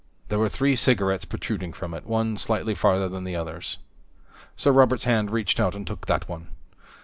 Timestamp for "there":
0.29-0.39